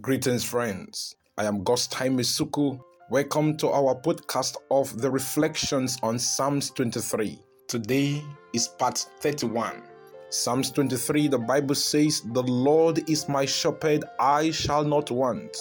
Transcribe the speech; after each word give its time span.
Greetings, 0.00 0.44
friends. 0.44 1.16
I 1.38 1.44
am 1.46 1.64
Gostai 1.64 2.08
Misuku. 2.08 2.78
Welcome 3.10 3.56
to 3.56 3.70
our 3.70 3.96
podcast 3.96 4.54
of 4.70 4.96
the 5.02 5.10
reflections 5.10 5.98
on 6.04 6.20
Psalms 6.20 6.70
23. 6.70 7.36
Today 7.66 8.22
is 8.52 8.68
part 8.68 8.96
31. 9.18 9.82
Psalms 10.30 10.70
23, 10.70 11.26
the 11.26 11.38
Bible 11.38 11.74
says, 11.74 12.22
The 12.26 12.44
Lord 12.44 13.10
is 13.10 13.28
my 13.28 13.44
shepherd, 13.44 14.04
I 14.20 14.52
shall 14.52 14.84
not 14.84 15.10
want. 15.10 15.56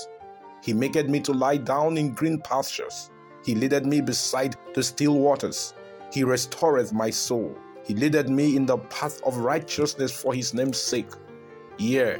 He 0.64 0.72
maketh 0.72 1.08
me 1.10 1.20
to 1.22 1.34
lie 1.34 1.58
down 1.58 1.98
in 1.98 2.14
green 2.14 2.40
pastures. 2.40 3.10
He 3.44 3.56
leadeth 3.56 3.86
me 3.86 4.02
beside 4.02 4.56
the 4.76 4.84
still 4.84 5.18
waters. 5.18 5.74
He 6.14 6.24
restoreth 6.24 6.94
my 6.94 7.10
soul. 7.10 7.58
He 7.84 7.96
leadeth 7.96 8.30
me 8.30 8.56
in 8.56 8.68
the 8.68 8.78
path 8.78 9.20
of 9.24 9.38
righteousness 9.38 10.12
for 10.12 10.36
his 10.36 10.54
name's 10.54 10.78
sake. 10.78 11.10
Yea, 11.80 12.20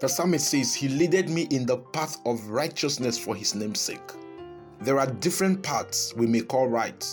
The 0.00 0.08
psalmist 0.08 0.48
says, 0.50 0.74
He 0.74 0.88
leaded 0.88 1.28
me 1.28 1.46
in 1.50 1.66
the 1.66 1.78
path 1.78 2.18
of 2.26 2.44
righteousness 2.48 3.18
for 3.18 3.34
His 3.34 3.54
name's 3.54 3.80
sake. 3.80 4.12
There 4.80 4.98
are 4.98 5.06
different 5.06 5.62
paths 5.62 6.12
we 6.16 6.26
may 6.26 6.40
call 6.40 6.68
right, 6.68 7.04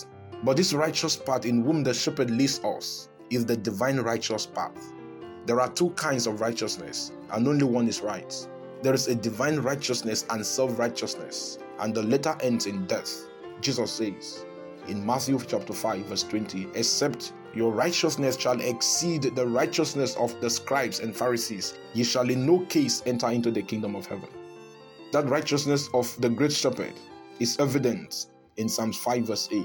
but 0.42 0.56
this 0.56 0.72
righteous 0.72 1.16
path 1.16 1.46
in 1.46 1.64
whom 1.64 1.84
the 1.84 1.94
shepherd 1.94 2.30
leads 2.30 2.58
us 2.64 3.08
is 3.30 3.46
the 3.46 3.56
divine 3.56 4.00
righteous 4.00 4.46
path. 4.46 4.92
There 5.46 5.60
are 5.60 5.70
two 5.70 5.90
kinds 5.90 6.26
of 6.26 6.40
righteousness, 6.40 7.12
and 7.30 7.46
only 7.46 7.64
one 7.64 7.88
is 7.88 8.00
right. 8.00 8.48
There 8.82 8.94
is 8.94 9.06
a 9.06 9.14
divine 9.14 9.60
righteousness 9.60 10.26
and 10.30 10.44
self 10.44 10.78
righteousness, 10.78 11.58
and 11.78 11.94
the 11.94 12.02
latter 12.02 12.36
ends 12.42 12.66
in 12.66 12.86
death. 12.86 13.28
Jesus 13.60 13.92
says 13.92 14.44
in 14.88 15.04
Matthew 15.06 15.38
chapter 15.46 15.72
5, 15.72 16.06
verse 16.06 16.24
20, 16.24 16.68
except 16.74 17.32
your 17.54 17.72
righteousness 17.72 18.38
shall 18.38 18.60
exceed 18.60 19.22
the 19.22 19.46
righteousness 19.46 20.16
of 20.16 20.40
the 20.40 20.48
scribes 20.48 21.00
and 21.00 21.14
Pharisees. 21.14 21.74
Ye 21.92 22.04
shall 22.04 22.30
in 22.30 22.46
no 22.46 22.60
case 22.66 23.02
enter 23.06 23.30
into 23.30 23.50
the 23.50 23.62
kingdom 23.62 23.94
of 23.94 24.06
heaven. 24.06 24.28
That 25.12 25.28
righteousness 25.28 25.90
of 25.92 26.14
the 26.20 26.30
great 26.30 26.52
shepherd 26.52 26.94
is 27.40 27.58
evident 27.58 28.26
in 28.56 28.68
Psalms 28.68 28.96
5, 28.98 29.24
verse 29.24 29.48
8. 29.52 29.64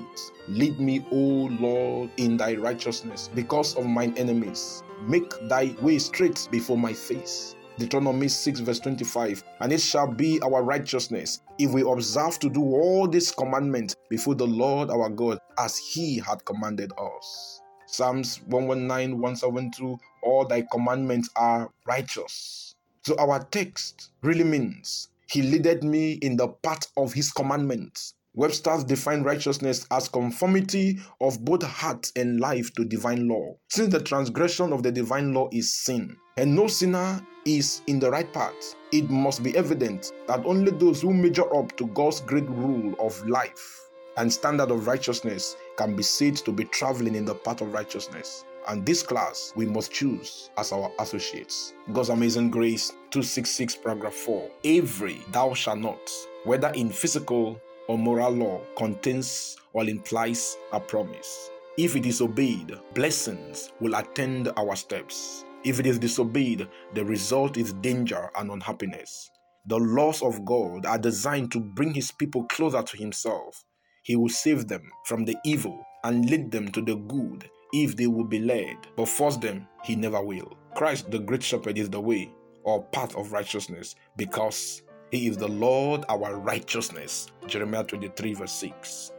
Lead 0.50 0.80
me, 0.80 1.06
O 1.12 1.50
Lord, 1.60 2.10
in 2.18 2.38
thy 2.38 2.56
righteousness 2.56 3.30
because 3.34 3.76
of 3.76 3.86
mine 3.86 4.14
enemies. 4.18 4.84
Make 5.02 5.32
thy 5.48 5.76
way 5.82 6.00
straight 6.00 6.48
before 6.52 6.78
my 6.78 6.94
face. 6.94 7.56
Deuteronomy 7.78 8.28
6, 8.28 8.62
verse 8.62 8.80
25. 8.80 9.44
And 9.62 9.72
it 9.72 9.82
shall 9.82 10.08
be 10.08 10.42
our 10.42 10.64
righteousness 10.64 11.42
if 11.60 11.72
we 11.72 11.82
observe 11.82 12.40
to 12.40 12.50
do 12.50 12.62
all 12.62 13.08
these 13.08 13.32
commandments 13.32 13.96
before 14.10 14.36
the 14.36 14.48
Lord 14.48 14.90
our 14.90 15.10
God 15.10 15.40
as 15.60 15.78
he 15.78 16.20
had 16.20 16.44
commanded 16.44 16.92
us. 16.98 17.62
Psalms 17.90 18.42
119, 18.48 19.14
172, 19.18 19.98
all 20.22 20.46
thy 20.46 20.62
commandments 20.72 21.30
are 21.38 21.72
righteous. 21.88 22.76
So 23.04 23.16
our 23.18 23.42
text 23.46 24.12
really 24.22 24.44
means 24.44 25.08
he 25.30 25.42
leaded 25.42 25.86
me 25.86 26.14
in 26.22 26.36
the 26.36 26.50
path 26.50 26.92
of 26.98 27.14
his 27.14 27.32
commandments. 27.32 28.14
Webster's 28.36 28.84
define 28.84 29.24
righteousness 29.24 29.88
as 29.90 30.10
conformity 30.10 31.00
of 31.22 31.44
both 31.46 31.64
heart 31.64 32.12
and 32.18 32.42
life 32.42 32.74
to 32.74 32.84
divine 32.84 33.30
law. 33.30 33.56
Since 33.70 33.94
the 33.94 34.02
transgression 34.02 34.74
of 34.74 34.84
the 34.84 34.92
divine 34.92 35.34
law 35.34 35.48
is 35.54 35.74
sin, 35.74 36.18
and 36.36 36.54
no 36.54 36.68
sinner 36.68 37.26
is 37.46 37.82
in 37.88 38.00
the 38.00 38.12
right 38.12 38.32
path, 38.34 38.76
it 38.92 39.10
must 39.10 39.42
be 39.42 39.56
evident 39.56 40.12
that 40.28 40.46
only 40.46 40.72
those 40.72 41.02
who 41.02 41.14
measure 41.14 41.52
up 41.56 41.76
to 41.78 41.88
God's 41.88 42.20
great 42.20 42.48
rule 42.50 42.94
of 43.00 43.26
life 43.28 43.87
and 44.18 44.34
standard 44.34 44.72
of 44.72 44.88
righteousness 44.88 45.56
can 45.78 45.96
be 45.96 46.04
said 46.04 46.36
to 46.38 46.52
be 46.52 46.66
traveling 46.66 47.16
in 47.16 47.24
the 47.24 47.36
path 47.36 47.62
of 47.62 47.72
righteousness. 47.72 48.44
And 48.68 48.86
this 48.86 49.02
class 49.02 49.54
we 49.56 49.66
must 49.66 49.92
choose 49.92 50.50
as 50.58 50.72
our 50.72 50.92
associates. 51.00 51.74
God's 51.94 52.10
Amazing 52.10 52.50
Grace 52.52 52.90
266, 53.12 53.76
paragraph 53.76 54.14
4. 54.14 54.50
Every 54.66 55.22
thou 55.32 55.54
shalt 55.54 55.80
not, 55.80 56.12
whether 56.44 56.70
in 56.70 56.90
physical 56.90 57.62
or 57.88 57.98
moral 57.98 58.32
law, 58.32 58.62
contains 58.76 59.56
or 59.74 59.86
implies 59.86 60.58
a 60.74 60.80
promise. 60.80 61.52
If 61.78 61.96
it 61.96 62.06
is 62.06 62.20
obeyed, 62.20 62.78
blessings 62.96 63.72
will 63.80 63.96
attend 63.96 64.52
our 64.58 64.76
steps. 64.76 65.46
If 65.64 65.80
it 65.80 65.86
is 65.86 66.00
disobeyed, 66.00 66.68
the 66.96 67.06
result 67.06 67.56
is 67.56 67.72
danger 67.74 68.30
and 68.36 68.50
unhappiness. 68.50 69.30
The 69.68 69.78
laws 69.78 70.22
of 70.22 70.44
God 70.44 70.86
are 70.86 70.98
designed 70.98 71.52
to 71.52 71.60
bring 71.60 71.94
his 71.94 72.12
people 72.12 72.46
closer 72.46 72.82
to 72.82 72.98
himself 72.98 73.64
he 74.08 74.16
will 74.16 74.30
save 74.30 74.70
them 74.70 74.90
from 75.04 75.26
the 75.26 75.36
evil 75.44 75.86
and 76.06 76.30
lead 76.30 76.50
them 76.50 76.72
to 76.72 76.82
the 76.82 76.96
good 76.96 77.50
if 77.74 77.98
they 77.98 78.08
will 78.08 78.24
be 78.24 78.40
led, 78.40 78.78
but 78.96 79.10
force 79.10 79.36
them, 79.36 79.68
he 79.84 79.98
never 79.98 80.24
will. 80.24 80.58
Christ, 80.76 81.12
the 81.12 81.20
great 81.20 81.44
shepherd, 81.44 81.78
is 81.78 81.90
the 81.90 82.00
way 82.00 82.34
or 82.64 82.86
path 82.86 83.14
of 83.18 83.34
righteousness 83.34 83.96
because 84.16 84.82
he 85.12 85.28
is 85.28 85.36
the 85.36 85.50
Lord 85.50 86.06
our 86.08 86.38
righteousness. 86.38 87.28
Jeremiah 87.48 87.84
23, 87.84 88.34
verse 88.36 88.54
6. 88.54 89.12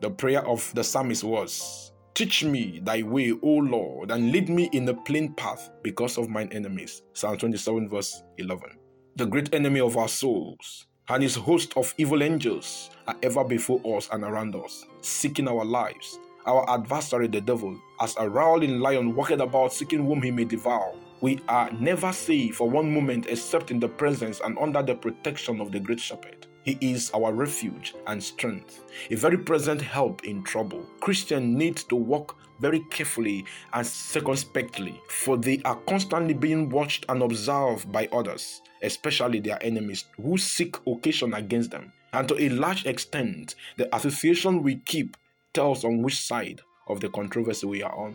The 0.00 0.10
prayer 0.10 0.44
of 0.44 0.68
the 0.74 0.82
psalmist 0.82 1.22
was, 1.22 1.92
Teach 2.14 2.42
me 2.42 2.80
thy 2.82 3.04
way, 3.04 3.30
O 3.30 3.48
Lord, 3.48 4.10
and 4.10 4.32
lead 4.32 4.48
me 4.48 4.68
in 4.72 4.86
the 4.86 4.94
plain 4.94 5.34
path 5.34 5.70
because 5.84 6.18
of 6.18 6.28
mine 6.28 6.48
enemies. 6.50 7.02
Psalm 7.12 7.38
27, 7.38 7.88
verse 7.88 8.24
11. 8.38 8.70
The 9.14 9.26
great 9.26 9.54
enemy 9.54 9.78
of 9.78 9.96
our 9.96 10.08
souls 10.08 10.87
and 11.10 11.22
his 11.22 11.36
host 11.36 11.72
of 11.76 11.94
evil 11.96 12.22
angels 12.22 12.90
are 13.06 13.16
ever 13.22 13.44
before 13.44 13.80
us 13.96 14.08
and 14.12 14.24
around 14.24 14.54
us, 14.56 14.84
seeking 15.00 15.48
our 15.48 15.64
lives. 15.64 16.18
Our 16.44 16.68
adversary, 16.68 17.28
the 17.28 17.40
devil, 17.40 17.80
as 18.00 18.16
a 18.18 18.28
rowling 18.28 18.80
lion 18.80 19.14
walketh 19.14 19.40
about 19.40 19.72
seeking 19.72 20.04
whom 20.04 20.22
he 20.22 20.30
may 20.30 20.44
devour. 20.44 20.94
We 21.20 21.40
are 21.48 21.70
never 21.72 22.12
safe 22.12 22.56
for 22.56 22.68
one 22.68 22.92
moment 22.92 23.26
except 23.28 23.70
in 23.70 23.80
the 23.80 23.88
presence 23.88 24.40
and 24.44 24.58
under 24.58 24.82
the 24.82 24.94
protection 24.94 25.60
of 25.60 25.72
the 25.72 25.80
great 25.80 26.00
shepherd. 26.00 26.47
He 26.68 26.76
is 26.82 27.10
our 27.14 27.32
refuge 27.32 27.94
and 28.06 28.22
strength, 28.22 28.84
a 29.10 29.14
very 29.14 29.38
present 29.38 29.80
help 29.80 30.24
in 30.24 30.42
trouble. 30.42 30.84
Christians 31.00 31.56
need 31.56 31.78
to 31.88 31.96
walk 31.96 32.36
very 32.60 32.80
carefully 32.90 33.46
and 33.72 33.86
circumspectly, 33.86 35.00
for 35.08 35.38
they 35.38 35.62
are 35.64 35.76
constantly 35.86 36.34
being 36.34 36.68
watched 36.68 37.06
and 37.08 37.22
observed 37.22 37.90
by 37.90 38.06
others, 38.12 38.60
especially 38.82 39.40
their 39.40 39.56
enemies 39.62 40.04
who 40.22 40.36
seek 40.36 40.76
occasion 40.86 41.32
against 41.32 41.70
them. 41.70 41.90
And 42.12 42.28
to 42.28 42.38
a 42.38 42.50
large 42.50 42.84
extent, 42.84 43.54
the 43.78 43.88
association 43.96 44.62
we 44.62 44.76
keep 44.76 45.16
tells 45.54 45.86
on 45.86 46.02
which 46.02 46.20
side 46.20 46.60
of 46.86 47.00
the 47.00 47.08
controversy 47.08 47.66
we 47.66 47.82
are 47.82 47.96
on. 47.96 48.14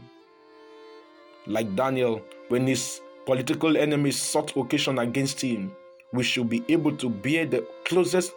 Like 1.47 1.75
Daniel, 1.75 2.21
when 2.49 2.67
his 2.67 3.01
political 3.25 3.77
enemies 3.77 4.21
sought 4.21 4.55
occasion 4.55 4.99
against 4.99 5.41
him, 5.41 5.71
we 6.11 6.21
should 6.21 6.47
be 6.47 6.63
able 6.69 6.95
to 6.97 7.09
bear 7.09 7.47
the 7.47 7.65
closest 7.85 8.33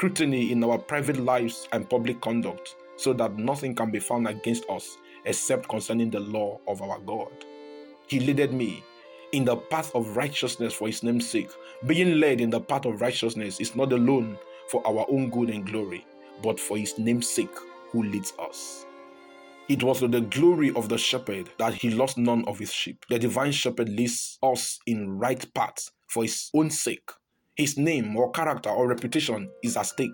scrutiny 0.00 0.50
in 0.50 0.64
our 0.64 0.78
private 0.78 1.18
lives 1.18 1.68
and 1.72 1.90
public 1.90 2.18
conduct 2.22 2.74
so 2.96 3.12
that 3.12 3.36
nothing 3.36 3.74
can 3.74 3.90
be 3.90 3.98
found 3.98 4.26
against 4.26 4.64
us 4.70 4.96
except 5.26 5.68
concerning 5.68 6.08
the 6.08 6.18
law 6.18 6.58
of 6.66 6.80
our 6.80 6.98
God. 7.00 7.30
He 8.06 8.18
leaded 8.18 8.50
me 8.50 8.82
in 9.32 9.44
the 9.44 9.56
path 9.56 9.94
of 9.94 10.16
righteousness 10.16 10.72
for 10.72 10.86
his 10.86 11.02
name's 11.02 11.28
sake. 11.28 11.50
Being 11.86 12.18
led 12.18 12.40
in 12.40 12.48
the 12.48 12.62
path 12.62 12.86
of 12.86 13.02
righteousness 13.02 13.60
is 13.60 13.76
not 13.76 13.92
alone 13.92 14.38
for 14.70 14.80
our 14.86 15.04
own 15.10 15.28
good 15.28 15.50
and 15.50 15.66
glory, 15.66 16.06
but 16.42 16.58
for 16.58 16.78
his 16.78 16.98
name's 16.98 17.28
sake 17.28 17.54
who 17.90 18.02
leads 18.02 18.32
us. 18.38 18.86
It 19.68 19.82
was 19.82 19.98
to 19.98 20.08
the 20.08 20.22
glory 20.22 20.72
of 20.76 20.88
the 20.88 20.96
shepherd 20.96 21.50
that 21.58 21.74
he 21.74 21.90
lost 21.90 22.16
none 22.16 22.46
of 22.46 22.58
his 22.58 22.72
sheep. 22.72 23.04
The 23.10 23.18
divine 23.18 23.52
shepherd 23.52 23.90
leads 23.90 24.38
us 24.42 24.78
in 24.86 25.18
right 25.18 25.44
paths 25.52 25.92
for 26.06 26.22
his 26.22 26.48
own 26.54 26.70
sake 26.70 27.10
his 27.56 27.76
name 27.76 28.16
or 28.16 28.30
character 28.30 28.70
or 28.70 28.88
reputation 28.88 29.50
is 29.62 29.76
at 29.76 29.86
stake. 29.86 30.12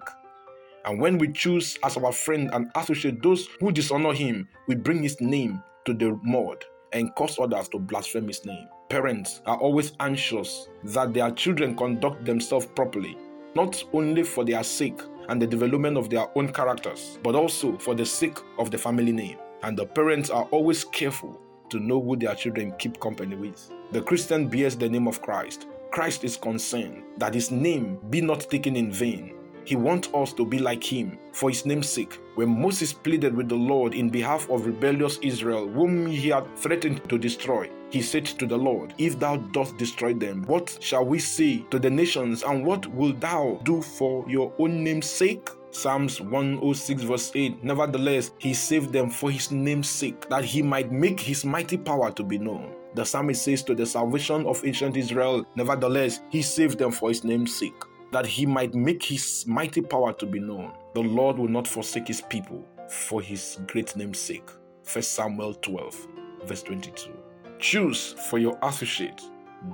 And 0.84 1.00
when 1.00 1.18
we 1.18 1.32
choose 1.32 1.78
as 1.82 1.96
our 1.96 2.12
friend 2.12 2.50
and 2.52 2.70
associate 2.76 3.22
those 3.22 3.48
who 3.60 3.72
dishonor 3.72 4.12
him, 4.12 4.48
we 4.68 4.74
bring 4.74 5.02
his 5.02 5.20
name 5.20 5.62
to 5.84 5.94
the 5.94 6.18
mud 6.22 6.64
and 6.92 7.14
cause 7.14 7.38
others 7.38 7.68
to 7.68 7.78
blaspheme 7.78 8.28
his 8.28 8.44
name. 8.44 8.66
Parents 8.88 9.42
are 9.46 9.58
always 9.58 9.92
anxious 10.00 10.68
that 10.84 11.12
their 11.12 11.30
children 11.32 11.76
conduct 11.76 12.24
themselves 12.24 12.66
properly, 12.66 13.16
not 13.54 13.82
only 13.92 14.22
for 14.22 14.44
their 14.44 14.62
sake 14.62 15.00
and 15.28 15.42
the 15.42 15.46
development 15.46 15.96
of 15.96 16.08
their 16.08 16.26
own 16.36 16.52
characters, 16.52 17.18
but 17.22 17.34
also 17.34 17.76
for 17.78 17.94
the 17.94 18.06
sake 18.06 18.38
of 18.58 18.70
the 18.70 18.78
family 18.78 19.12
name. 19.12 19.38
And 19.62 19.76
the 19.76 19.86
parents 19.86 20.30
are 20.30 20.44
always 20.52 20.84
careful 20.84 21.40
to 21.70 21.80
know 21.80 22.00
who 22.00 22.16
their 22.16 22.34
children 22.36 22.72
keep 22.78 23.00
company 23.00 23.34
with. 23.34 23.70
The 23.90 24.02
Christian 24.02 24.48
bears 24.48 24.76
the 24.76 24.88
name 24.88 25.08
of 25.08 25.20
Christ, 25.20 25.66
Christ 25.96 26.24
is 26.24 26.36
concerned, 26.36 27.04
that 27.16 27.32
his 27.32 27.50
name 27.50 27.98
be 28.10 28.20
not 28.20 28.40
taken 28.50 28.76
in 28.76 28.92
vain. 28.92 29.32
He 29.64 29.76
wants 29.76 30.10
us 30.12 30.34
to 30.34 30.44
be 30.44 30.58
like 30.58 30.84
him 30.84 31.18
for 31.32 31.48
his 31.48 31.64
name's 31.64 31.88
sake. 31.88 32.18
When 32.34 32.50
Moses 32.50 32.92
pleaded 32.92 33.34
with 33.34 33.48
the 33.48 33.54
Lord 33.54 33.94
in 33.94 34.10
behalf 34.10 34.46
of 34.50 34.66
rebellious 34.66 35.18
Israel, 35.22 35.66
whom 35.66 36.06
he 36.06 36.28
had 36.28 36.54
threatened 36.54 37.08
to 37.08 37.16
destroy, 37.16 37.70
he 37.88 38.02
said 38.02 38.26
to 38.26 38.46
the 38.46 38.58
Lord, 38.58 38.92
If 38.98 39.18
thou 39.18 39.38
dost 39.38 39.78
destroy 39.78 40.12
them, 40.12 40.42
what 40.42 40.76
shall 40.82 41.06
we 41.06 41.18
say 41.18 41.64
to 41.70 41.78
the 41.78 41.88
nations, 41.88 42.42
and 42.42 42.66
what 42.66 42.86
wilt 42.88 43.18
thou 43.18 43.58
do 43.64 43.80
for 43.80 44.22
your 44.28 44.52
own 44.58 44.84
name's 44.84 45.06
sake? 45.08 45.48
Psalms 45.70 46.20
106, 46.20 47.04
verse 47.04 47.32
8 47.34 47.64
Nevertheless, 47.64 48.32
he 48.36 48.52
saved 48.52 48.92
them 48.92 49.08
for 49.08 49.30
his 49.30 49.50
name's 49.50 49.88
sake, 49.88 50.28
that 50.28 50.44
he 50.44 50.60
might 50.60 50.92
make 50.92 51.18
his 51.18 51.42
mighty 51.42 51.78
power 51.78 52.12
to 52.12 52.22
be 52.22 52.36
known. 52.36 52.74
The 52.96 53.04
psalmist 53.04 53.44
says 53.44 53.62
to 53.64 53.74
the 53.74 53.84
salvation 53.84 54.46
of 54.46 54.64
ancient 54.64 54.96
Israel, 54.96 55.46
Nevertheless, 55.54 56.22
he 56.30 56.40
saved 56.40 56.78
them 56.78 56.90
for 56.90 57.10
his 57.10 57.24
name's 57.24 57.54
sake 57.54 57.74
that 58.10 58.24
he 58.24 58.46
might 58.46 58.74
make 58.74 59.02
his 59.02 59.44
mighty 59.46 59.82
power 59.82 60.14
to 60.14 60.24
be 60.24 60.40
known. 60.40 60.72
The 60.94 61.02
Lord 61.02 61.36
will 61.36 61.48
not 61.48 61.68
forsake 61.68 62.08
his 62.08 62.22
people 62.22 62.64
for 62.88 63.20
his 63.20 63.58
great 63.66 63.94
name's 63.96 64.18
sake. 64.18 64.48
1 64.90 65.02
Samuel 65.02 65.52
12, 65.52 66.08
verse 66.46 66.62
22. 66.62 67.12
Choose 67.58 68.14
for 68.30 68.38
your 68.38 68.58
associate 68.62 69.20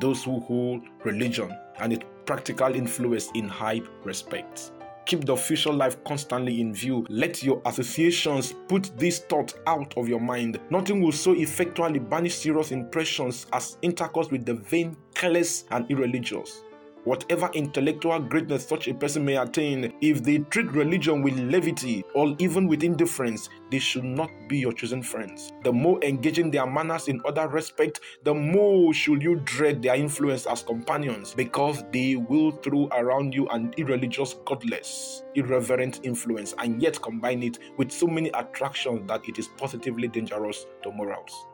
those 0.01 0.25
who 0.25 0.41
hold 0.41 0.83
religion 1.05 1.57
and 1.79 1.93
its 1.93 2.05
practical 2.27 2.75
influence 2.75 3.31
in 3.37 3.47
high 3.47 3.83
respect. 4.03 4.73
Keep 5.07 5.25
the 5.25 5.33
official 5.33 5.75
life 5.75 6.03
constantly 6.05 6.61
in 6.61 6.75
view. 6.75 7.07
Let 7.09 7.43
your 7.43 7.61
associations 7.67 8.55
put 8.69 8.97
this 8.97 9.19
thought 9.21 9.55
out 9.67 9.97
of 9.97 10.09
your 10.09 10.21
mind. 10.21 10.59
Nothing 10.71 11.03
will 11.03 11.13
so 11.13 11.33
effectually 11.33 11.99
banish 11.99 12.35
serious 12.35 12.73
impressions 12.73 13.47
as 13.53 13.79
intercourse 13.83 14.31
with 14.31 14.45
the 14.47 14.55
vain, 14.55 14.97
careless, 15.15 15.65
and 15.71 15.91
irreligious 15.91 16.63
whatever 17.05 17.51
intellectual 17.55 18.19
greatness 18.21 18.67
such 18.67 18.89
a 18.89 18.95
person 18.95 19.25
may 19.25 19.37
attain, 19.37 19.93
if 20.01 20.23
they 20.23 20.39
treat 20.39 20.71
religion 20.73 21.23
with 21.23 21.39
levity 21.39 22.05
or 22.15 22.35
even 22.39 22.67
with 22.67 22.83
indifference, 22.83 23.49
they 23.71 23.79
should 23.79 24.05
not 24.05 24.31
be 24.49 24.59
your 24.59 24.73
chosen 24.73 25.03
friends. 25.03 25.53
The 25.65 25.73
more 25.73 26.03
engaging 26.05 26.51
their 26.51 26.67
manners 26.67 27.09
in 27.09 27.21
other 27.25 27.49
respect, 27.49 28.01
the 28.25 28.35
more 28.35 28.93
should 28.95 29.23
you 29.23 29.37
dread 29.45 29.83
their 29.83 29.95
influence 29.95 30.47
as 30.47 30.63
companions, 30.63 31.35
because 31.35 31.85
they 31.93 32.17
will 32.17 32.53
throw 32.53 32.89
around 32.93 33.35
you 33.35 33.49
an 33.49 33.75
irreligious, 33.77 34.37
godless, 34.45 35.23
irreverent 35.35 36.01
influence 36.03 36.55
and 36.59 36.83
yet 36.83 37.01
combine 37.01 37.43
it 37.43 37.59
with 37.77 37.91
so 37.91 38.07
many 38.07 38.31
attractions 38.31 39.09
that 39.09 39.29
it 39.29 39.39
is 39.39 39.49
positively 39.57 40.09
dangerous 40.09 40.67
to 40.83 40.91
morals. 40.93 41.47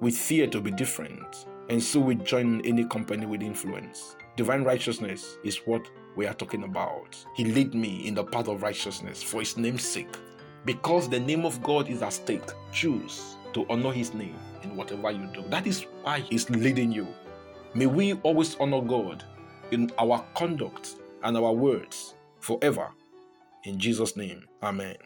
We 0.00 0.10
fear 0.10 0.48
to 0.48 0.60
be 0.60 0.72
different, 0.72 1.46
and 1.70 1.82
so 1.82 2.00
we 2.00 2.16
join 2.16 2.60
any 2.66 2.84
company 2.84 3.26
with 3.26 3.42
influence. 3.42 4.16
Divine 4.36 4.64
righteousness 4.64 5.38
is 5.44 5.58
what 5.58 5.88
we 6.16 6.26
are 6.26 6.34
talking 6.34 6.64
about. 6.64 7.16
He 7.36 7.44
lead 7.44 7.72
me 7.72 8.06
in 8.06 8.14
the 8.14 8.24
path 8.24 8.48
of 8.48 8.62
righteousness 8.62 9.22
for 9.22 9.40
his 9.40 9.56
name's 9.56 9.84
sake. 9.84 10.16
Because 10.64 11.08
the 11.08 11.20
name 11.20 11.44
of 11.44 11.62
God 11.62 11.88
is 11.88 12.02
at 12.02 12.14
stake, 12.14 12.42
choose 12.72 13.36
to 13.52 13.64
honor 13.70 13.92
his 13.92 14.12
name 14.12 14.36
in 14.62 14.74
whatever 14.74 15.10
you 15.12 15.28
do. 15.32 15.44
That 15.50 15.66
is 15.66 15.86
why 16.02 16.20
he's 16.20 16.50
leading 16.50 16.90
you. 16.90 17.06
May 17.74 17.86
we 17.86 18.14
always 18.14 18.56
honor 18.56 18.80
God 18.80 19.22
in 19.70 19.92
our 19.98 20.24
conduct 20.34 20.96
and 21.22 21.36
our 21.36 21.52
words 21.52 22.14
forever. 22.40 22.88
In 23.64 23.78
Jesus' 23.78 24.16
name, 24.16 24.46
Amen. 24.62 24.96